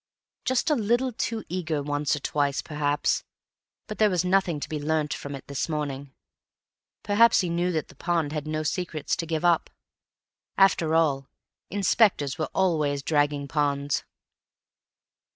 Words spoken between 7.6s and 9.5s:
that the pond had no secrets to give